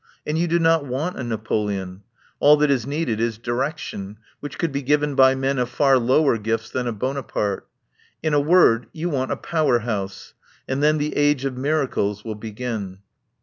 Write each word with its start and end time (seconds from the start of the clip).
And 0.25 0.35
you 0.35 0.47
do 0.47 0.57
not 0.57 0.83
want 0.83 1.19
a 1.19 1.23
Napoleon. 1.23 2.01
All 2.39 2.57
that 2.57 2.71
is 2.71 2.87
needed 2.87 3.19
is 3.19 3.37
direc 3.37 3.77
tion, 3.77 4.17
which 4.39 4.57
could 4.57 4.71
be 4.71 4.81
given 4.81 5.13
by 5.13 5.35
men 5.35 5.59
of 5.59 5.69
far 5.69 5.99
lower 5.99 6.39
gifts 6.39 6.71
than 6.71 6.87
a 6.87 6.91
Bonaparte. 6.91 7.67
In 8.23 8.33
a 8.33 8.39
word, 8.39 8.87
you 8.93 9.09
want 9.11 9.31
a 9.31 9.37
Power 9.37 9.77
House, 9.81 10.33
and 10.67 10.81
then 10.81 10.97
the 10.97 11.15
age 11.15 11.45
of 11.45 11.55
miracles 11.55 12.25
will 12.25 12.33
begin." 12.33 12.97